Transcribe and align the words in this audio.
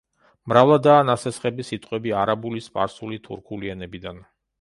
მრავლადაა 0.51 1.03
ნასესხები 1.09 1.65
სიტყვები 1.67 2.13
არაბული, 2.21 2.63
სპარსული, 2.69 3.21
თურქული 3.29 3.71
ენებიდან. 3.75 4.19